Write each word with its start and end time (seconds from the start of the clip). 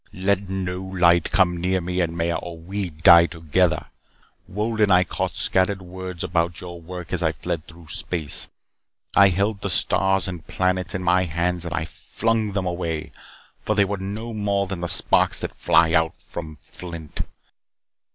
"Let 0.17 0.49
no 0.49 0.81
light 0.81 1.29
come 1.29 1.57
near 1.57 1.79
me 1.79 2.01
and 2.01 2.17
Maya 2.17 2.35
or 2.37 2.57
we 2.57 2.89
die 2.89 3.27
together. 3.27 3.85
Wolden, 4.47 4.89
I 4.89 5.03
caught 5.03 5.35
scattered 5.35 5.79
words 5.83 6.23
about 6.23 6.59
your 6.59 6.81
work 6.81 7.13
as 7.13 7.21
I 7.21 7.33
fled 7.33 7.67
through 7.67 7.89
space. 7.89 8.47
I 9.15 9.27
held 9.29 9.61
the 9.61 9.69
stars 9.69 10.27
and 10.27 10.47
planets 10.47 10.95
in 10.95 11.03
my 11.03 11.25
hands 11.25 11.65
and 11.65 11.73
I 11.75 11.85
flung 11.85 12.53
them 12.53 12.65
away, 12.65 13.11
for 13.63 13.75
they 13.75 13.85
were 13.85 13.97
no 13.97 14.33
more 14.33 14.65
than 14.65 14.79
the 14.79 14.87
sparks 14.87 15.41
that 15.41 15.53
fly 15.55 15.91
out 15.93 16.15
from 16.19 16.57
flint. 16.63 17.21